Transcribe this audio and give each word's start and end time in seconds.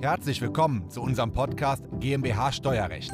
Herzlich 0.00 0.40
willkommen 0.40 0.88
zu 0.90 1.02
unserem 1.02 1.32
Podcast 1.32 1.82
GmbH 1.98 2.52
Steuerrecht. 2.52 3.10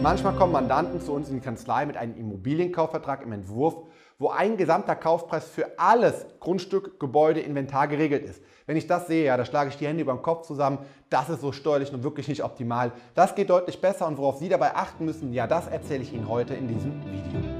Manchmal 0.00 0.34
kommen 0.36 0.52
Mandanten 0.52 1.02
zu 1.02 1.12
uns 1.12 1.28
in 1.28 1.34
die 1.34 1.40
Kanzlei 1.42 1.84
mit 1.84 1.98
einem 1.98 2.16
Immobilienkaufvertrag 2.16 3.22
im 3.22 3.32
Entwurf, 3.32 3.76
wo 4.18 4.30
ein 4.30 4.56
gesamter 4.56 4.96
Kaufpreis 4.96 5.44
für 5.44 5.78
alles 5.78 6.24
Grundstück, 6.40 6.98
Gebäude, 6.98 7.40
Inventar 7.40 7.88
geregelt 7.88 8.24
ist. 8.24 8.42
Wenn 8.64 8.78
ich 8.78 8.86
das 8.86 9.08
sehe, 9.08 9.26
ja, 9.26 9.36
da 9.36 9.44
schlage 9.44 9.68
ich 9.68 9.76
die 9.76 9.86
Hände 9.86 10.00
über 10.00 10.14
den 10.14 10.22
Kopf 10.22 10.46
zusammen. 10.46 10.78
Das 11.10 11.28
ist 11.28 11.42
so 11.42 11.52
steuerlich 11.52 11.92
nun 11.92 12.02
wirklich 12.02 12.28
nicht 12.28 12.42
optimal. 12.42 12.92
Das 13.14 13.34
geht 13.34 13.50
deutlich 13.50 13.78
besser 13.78 14.06
und 14.06 14.16
worauf 14.16 14.38
Sie 14.38 14.48
dabei 14.48 14.74
achten 14.74 15.04
müssen, 15.04 15.34
ja, 15.34 15.46
das 15.46 15.66
erzähle 15.66 16.02
ich 16.02 16.14
Ihnen 16.14 16.28
heute 16.28 16.54
in 16.54 16.66
diesem 16.66 16.92
Video. 17.04 17.55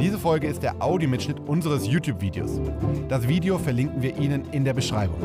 Diese 0.00 0.18
Folge 0.18 0.46
ist 0.46 0.62
der 0.62 0.80
Audiomitschnitt 0.80 1.40
unseres 1.40 1.86
YouTube-Videos. 1.86 2.58
Das 3.10 3.28
Video 3.28 3.58
verlinken 3.58 4.00
wir 4.00 4.16
Ihnen 4.16 4.50
in 4.50 4.64
der 4.64 4.72
Beschreibung. 4.72 5.18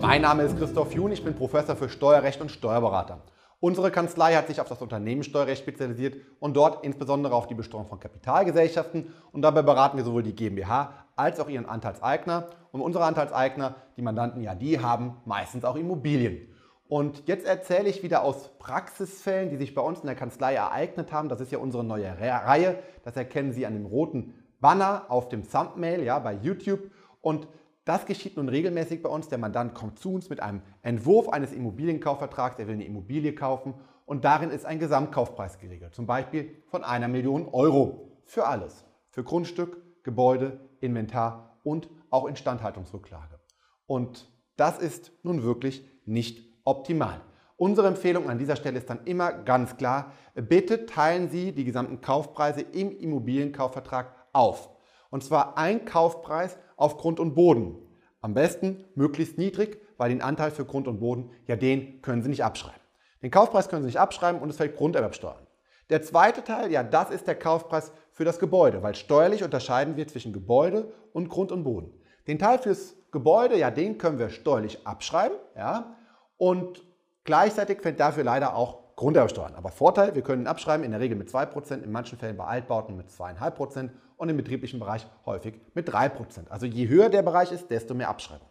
Mein 0.00 0.22
Name 0.22 0.44
ist 0.44 0.56
Christoph 0.56 0.94
Jun, 0.94 1.10
ich 1.10 1.24
bin 1.24 1.34
Professor 1.34 1.74
für 1.74 1.88
Steuerrecht 1.88 2.40
und 2.40 2.52
Steuerberater. 2.52 3.18
Unsere 3.58 3.90
Kanzlei 3.90 4.34
hat 4.36 4.46
sich 4.46 4.60
auf 4.60 4.68
das 4.68 4.80
Unternehmenssteuerrecht 4.80 5.62
spezialisiert 5.62 6.14
und 6.38 6.56
dort 6.56 6.84
insbesondere 6.84 7.34
auf 7.34 7.48
die 7.48 7.54
Besteuerung 7.54 7.88
von 7.88 7.98
Kapitalgesellschaften. 7.98 9.12
Und 9.32 9.42
dabei 9.42 9.62
beraten 9.62 9.96
wir 9.96 10.04
sowohl 10.04 10.22
die 10.22 10.36
GmbH 10.36 10.92
als 11.16 11.40
auch 11.40 11.48
ihren 11.48 11.66
Anteilseigner. 11.66 12.50
Und 12.70 12.82
unsere 12.82 13.04
Anteilseigner, 13.04 13.74
die 13.96 14.02
Mandanten, 14.02 14.42
ja, 14.42 14.54
die 14.54 14.78
haben 14.78 15.16
meistens 15.24 15.64
auch 15.64 15.74
Immobilien. 15.74 16.54
Und 16.88 17.24
jetzt 17.26 17.46
erzähle 17.46 17.88
ich 17.88 18.02
wieder 18.02 18.22
aus 18.22 18.50
Praxisfällen, 18.58 19.50
die 19.50 19.56
sich 19.56 19.74
bei 19.74 19.82
uns 19.82 20.00
in 20.00 20.06
der 20.06 20.14
Kanzlei 20.14 20.54
ereignet 20.54 21.12
haben. 21.12 21.28
Das 21.28 21.40
ist 21.40 21.50
ja 21.50 21.58
unsere 21.58 21.82
neue 21.82 22.18
Reihe. 22.20 22.78
Das 23.04 23.16
erkennen 23.16 23.52
Sie 23.52 23.66
an 23.66 23.74
dem 23.74 23.86
roten 23.86 24.34
Banner 24.60 25.06
auf 25.08 25.28
dem 25.28 25.48
Thumbnail 25.48 26.02
ja, 26.02 26.18
bei 26.18 26.34
YouTube. 26.34 26.90
Und 27.20 27.48
das 27.84 28.06
geschieht 28.06 28.36
nun 28.36 28.48
regelmäßig 28.48 29.02
bei 29.02 29.08
uns. 29.08 29.28
Der 29.28 29.38
Mandant 29.38 29.74
kommt 29.74 29.98
zu 29.98 30.14
uns 30.14 30.30
mit 30.30 30.40
einem 30.40 30.62
Entwurf 30.82 31.28
eines 31.28 31.52
Immobilienkaufvertrags. 31.52 32.58
Er 32.58 32.68
will 32.68 32.74
eine 32.74 32.84
Immobilie 32.84 33.34
kaufen 33.34 33.74
und 34.04 34.24
darin 34.24 34.50
ist 34.50 34.64
ein 34.64 34.78
Gesamtkaufpreis 34.78 35.58
geregelt. 35.58 35.94
Zum 35.94 36.06
Beispiel 36.06 36.62
von 36.68 36.84
einer 36.84 37.08
Million 37.08 37.48
Euro 37.48 38.12
für 38.24 38.46
alles. 38.46 38.84
Für 39.10 39.24
Grundstück, 39.24 39.82
Gebäude, 40.04 40.60
Inventar 40.80 41.58
und 41.64 41.88
auch 42.10 42.26
Instandhaltungsrücklage. 42.26 43.40
Und 43.86 44.30
das 44.56 44.78
ist 44.78 45.12
nun 45.22 45.42
wirklich 45.42 45.84
nicht 46.04 46.45
optimal. 46.66 47.22
Unsere 47.56 47.88
Empfehlung 47.88 48.28
an 48.28 48.38
dieser 48.38 48.56
Stelle 48.56 48.76
ist 48.78 48.90
dann 48.90 49.04
immer 49.06 49.32
ganz 49.32 49.78
klar, 49.78 50.12
bitte 50.34 50.84
teilen 50.84 51.30
Sie 51.30 51.52
die 51.52 51.64
gesamten 51.64 52.02
Kaufpreise 52.02 52.60
im 52.60 52.98
Immobilienkaufvertrag 52.98 54.14
auf. 54.34 54.68
Und 55.08 55.24
zwar 55.24 55.56
ein 55.56 55.86
Kaufpreis 55.86 56.58
auf 56.76 56.98
Grund 56.98 57.18
und 57.18 57.34
Boden. 57.34 57.78
Am 58.20 58.34
besten 58.34 58.84
möglichst 58.94 59.38
niedrig, 59.38 59.80
weil 59.96 60.10
den 60.10 60.20
Anteil 60.20 60.50
für 60.50 60.66
Grund 60.66 60.86
und 60.86 61.00
Boden, 61.00 61.30
ja 61.46 61.56
den 61.56 62.02
können 62.02 62.22
Sie 62.22 62.28
nicht 62.28 62.44
abschreiben. 62.44 62.80
Den 63.22 63.30
Kaufpreis 63.30 63.70
können 63.70 63.82
Sie 63.82 63.86
nicht 63.86 64.00
abschreiben 64.00 64.42
und 64.42 64.50
es 64.50 64.56
fällt 64.56 64.76
Grunderwerbsteuer 64.76 65.36
an. 65.36 65.46
Der 65.88 66.02
zweite 66.02 66.44
Teil, 66.44 66.70
ja 66.70 66.82
das 66.82 67.10
ist 67.10 67.26
der 67.26 67.38
Kaufpreis 67.38 67.92
für 68.12 68.24
das 68.24 68.38
Gebäude, 68.38 68.82
weil 68.82 68.94
steuerlich 68.94 69.42
unterscheiden 69.42 69.96
wir 69.96 70.06
zwischen 70.08 70.32
Gebäude 70.32 70.92
und 71.14 71.28
Grund 71.28 71.52
und 71.52 71.64
Boden. 71.64 71.94
Den 72.26 72.38
Teil 72.38 72.58
fürs 72.58 72.96
Gebäude, 73.12 73.56
ja 73.56 73.70
den 73.70 73.96
können 73.96 74.18
wir 74.18 74.28
steuerlich 74.28 74.86
abschreiben, 74.86 75.38
ja, 75.56 75.95
und 76.38 76.82
gleichzeitig 77.24 77.80
fällt 77.82 78.00
dafür 78.00 78.24
leider 78.24 78.56
auch 78.56 78.96
Grunderwerbsteuer 78.96 79.46
an. 79.46 79.54
Aber 79.54 79.70
Vorteil, 79.70 80.14
wir 80.14 80.22
können 80.22 80.46
abschreiben, 80.46 80.84
in 80.84 80.90
der 80.90 81.00
Regel 81.00 81.16
mit 81.16 81.28
2%, 81.28 81.82
in 81.82 81.92
manchen 81.92 82.18
Fällen 82.18 82.36
bei 82.36 82.44
Altbauten 82.44 82.96
mit 82.96 83.10
2,5% 83.10 83.90
und 84.16 84.28
im 84.28 84.36
betrieblichen 84.36 84.80
Bereich 84.80 85.06
häufig 85.26 85.60
mit 85.74 85.88
3%. 85.88 86.48
Also 86.48 86.66
je 86.66 86.88
höher 86.88 87.10
der 87.10 87.22
Bereich 87.22 87.52
ist, 87.52 87.70
desto 87.70 87.94
mehr 87.94 88.08
Abschreibung. 88.08 88.48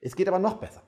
Es 0.00 0.16
geht 0.16 0.28
aber 0.28 0.38
noch 0.38 0.54
besser. 0.56 0.82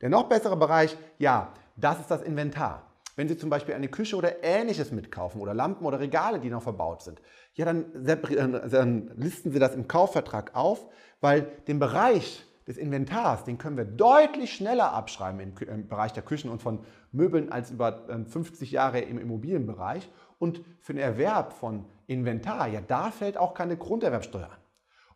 Der 0.00 0.08
noch 0.08 0.28
bessere 0.28 0.56
Bereich, 0.56 0.96
ja, 1.18 1.52
das 1.76 2.00
ist 2.00 2.10
das 2.10 2.22
Inventar. 2.22 2.86
Wenn 3.16 3.28
Sie 3.28 3.36
zum 3.36 3.50
Beispiel 3.50 3.74
eine 3.74 3.88
Küche 3.88 4.16
oder 4.16 4.42
ähnliches 4.42 4.92
mitkaufen 4.92 5.40
oder 5.40 5.52
Lampen 5.52 5.84
oder 5.84 6.00
Regale, 6.00 6.40
die 6.40 6.50
noch 6.50 6.62
verbaut 6.62 7.02
sind, 7.02 7.20
ja, 7.54 7.64
dann, 7.64 7.84
dann 8.04 9.10
listen 9.16 9.52
Sie 9.52 9.58
das 9.58 9.74
im 9.74 9.88
Kaufvertrag 9.88 10.54
auf, 10.54 10.86
weil 11.20 11.42
den 11.68 11.78
Bereich 11.78 12.46
des 12.70 12.78
Inventars, 12.78 13.44
den 13.44 13.58
können 13.58 13.76
wir 13.76 13.84
deutlich 13.84 14.52
schneller 14.52 14.92
abschreiben 14.92 15.40
im, 15.40 15.68
im 15.68 15.88
Bereich 15.88 16.12
der 16.12 16.22
Küchen 16.22 16.50
und 16.50 16.62
von 16.62 16.78
Möbeln 17.10 17.50
als 17.50 17.72
über 17.72 18.06
50 18.08 18.70
ähm, 18.70 18.74
Jahre 18.74 19.00
im 19.00 19.18
Immobilienbereich. 19.18 20.08
Und 20.38 20.62
für 20.80 20.94
den 20.94 21.02
Erwerb 21.02 21.52
von 21.52 21.84
Inventar, 22.06 22.68
ja, 22.68 22.80
da 22.80 23.10
fällt 23.10 23.36
auch 23.36 23.54
keine 23.54 23.76
Grunderwerbsteuer 23.76 24.44
an. 24.44 24.58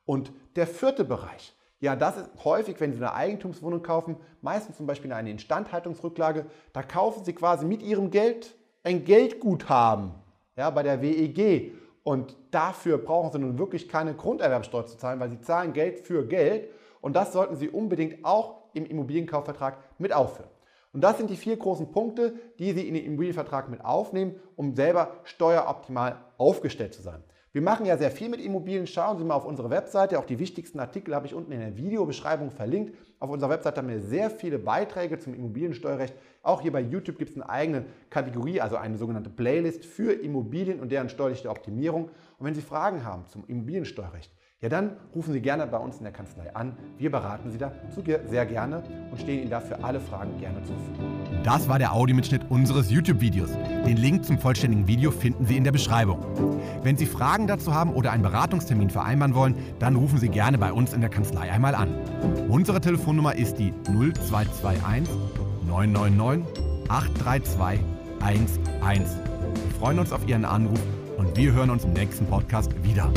Und 0.05 0.33
der 0.57 0.67
vierte 0.67 1.05
Bereich, 1.05 1.55
ja, 1.81 1.97
das 1.97 2.17
ist 2.17 2.31
häufig, 2.45 2.81
wenn 2.81 2.93
Sie 2.93 2.99
eine 2.99 3.15
Eigentumswohnung 3.15 3.83
kaufen, 3.83 4.17
meistens 4.43 4.77
zum 4.77 4.87
Beispiel 4.87 5.13
eine 5.13 5.31
Instandhaltungsrücklage, 5.31 6.47
da 6.73 6.83
kaufen 6.83 7.25
Sie 7.25 7.35
quasi 7.35 7.65
mit 7.65 7.83
Ihrem 7.83 8.11
Geld 8.11 8.55
ein 8.83 9.05
Geldguthaben 9.05 10.13
ja, 10.57 10.71
bei 10.71 10.83
der 10.83 11.01
WEG. 11.01 11.73
Und 12.03 12.37
dafür 12.51 12.99
brauchen 12.99 13.33
Sie 13.33 13.39
nun 13.39 13.59
wirklich 13.59 13.89
keine 13.89 14.15
Grunderwerbsteuer 14.15 14.87
zu 14.87 14.99
zahlen, 14.99 15.21
weil 15.21 15.31
Sie 15.31 15.41
zahlen 15.41 15.73
Geld 15.73 16.01
für 16.01 16.27
Geld. 16.27 16.69
Und 17.05 17.17
das 17.17 17.35
sollten 17.35 17.55
Sie 17.57 17.69
unbedingt 17.69 18.25
auch 18.25 18.63
im 18.73 18.87
Immobilienkaufvertrag 18.87 19.77
mit 19.99 20.15
aufführen. 20.15 20.49
Und 20.95 21.03
das 21.05 21.19
sind 21.19 21.29
die 21.29 21.37
vier 21.37 21.59
großen 21.59 21.93
Punkte, 21.93 22.33
die 22.59 22.73
Sie 22.73 22.89
in 22.89 22.95
den 22.95 23.05
Immobilienvertrag 23.05 23.69
mit 23.69 23.85
aufnehmen, 23.85 24.37
um 24.57 24.75
selber 24.75 25.11
steueroptimal 25.25 26.17
aufgestellt 26.39 26.95
zu 26.95 27.03
sein. 27.03 27.23
Wir 27.53 27.61
machen 27.61 27.85
ja 27.85 27.99
sehr 27.99 28.11
viel 28.11 28.31
mit 28.31 28.41
Immobilien. 28.41 28.87
Schauen 28.87 29.19
Sie 29.19 29.25
mal 29.25 29.35
auf 29.35 29.45
unsere 29.45 29.69
Webseite. 29.69 30.19
Auch 30.19 30.25
die 30.25 30.39
wichtigsten 30.39 30.81
Artikel 30.81 31.15
habe 31.15 31.27
ich 31.27 31.35
unten 31.35 31.53
in 31.53 31.61
der 31.61 31.77
Videobeschreibung 31.77 32.51
verlinkt. 32.51 32.97
Auf 33.21 33.29
unserer 33.29 33.51
Webseite 33.51 33.83
haben 33.83 33.89
wir 33.91 34.01
sehr 34.01 34.31
viele 34.31 34.59
Beiträge 34.59 35.19
zum 35.19 35.35
Immobiliensteuerrecht. 35.35 36.15
Auch 36.43 36.63
hier 36.63 36.73
bei 36.73 36.81
YouTube 36.81 37.19
gibt 37.19 37.33
es 37.33 37.37
eine 37.37 37.51
eigene 37.51 37.85
Kategorie, 38.09 38.63
also 38.63 38.77
eine 38.77 38.97
sogenannte 38.97 39.29
Playlist 39.29 39.85
für 39.85 40.13
Immobilien 40.15 40.81
und 40.81 40.91
deren 40.91 41.11
steuerliche 41.11 41.51
Optimierung. 41.51 42.05
Und 42.39 42.47
wenn 42.47 42.55
Sie 42.55 42.63
Fragen 42.63 43.05
haben 43.05 43.27
zum 43.27 43.45
Immobiliensteuerrecht, 43.47 44.33
ja 44.63 44.69
dann 44.69 44.93
rufen 45.15 45.33
Sie 45.33 45.41
gerne 45.41 45.67
bei 45.67 45.79
uns 45.79 45.99
in 45.99 46.05
der 46.05 46.13
Kanzlei 46.13 46.55
an. 46.55 46.77
Wir 46.97 47.11
beraten 47.11 47.51
Sie 47.51 47.59
dazu 47.59 48.03
sehr 48.29 48.47
gerne 48.47 48.83
und 49.11 49.21
stehen 49.21 49.41
Ihnen 49.41 49.51
dafür 49.51 49.85
alle 49.85 50.01
Fragen 50.01 50.39
gerne 50.41 50.63
zur 50.65 50.77
Verfügung. 50.77 51.13
Das 51.45 51.69
war 51.69 51.79
der 51.79 51.93
Audiomitschnitt 51.93 52.51
unseres 52.51 52.91
YouTube-Videos. 52.91 53.51
Den 53.87 53.97
Link 53.97 54.25
zum 54.25 54.39
vollständigen 54.39 54.87
Video 54.87 55.11
finden 55.11 55.45
Sie 55.47 55.57
in 55.57 55.65
der 55.65 55.73
Beschreibung. 55.73 56.19
Wenn 56.83 56.97
Sie 56.97 57.07
Fragen 57.07 57.47
dazu 57.47 57.75
haben 57.75 57.93
oder 57.93 58.13
einen 58.13 58.23
Beratungstermin 58.23 58.91
vereinbaren 58.91 59.35
wollen, 59.35 59.55
dann 59.79 59.97
rufen 59.97 60.19
Sie 60.19 60.29
gerne 60.29 60.57
bei 60.59 60.73
uns 60.73 60.93
in 60.93 61.01
der 61.01 61.11
Kanzlei 61.11 61.51
einmal 61.51 61.75
an. 61.75 61.95
Unsere 62.49 62.81
Telefonnummer 62.81 63.35
ist 63.35 63.59
die 63.59 63.73
0221 63.87 65.15
999 65.67 66.65
832 66.89 67.81
11. 68.27 68.59
Wir 68.91 69.79
freuen 69.79 69.99
uns 69.99 70.13
auf 70.13 70.27
Ihren 70.27 70.45
Anruf 70.45 70.81
und 71.19 71.37
wir 71.37 71.53
hören 71.53 71.71
uns 71.71 71.85
im 71.85 71.93
nächsten 71.93 72.27
Podcast 72.27 72.71
wieder. 72.83 73.11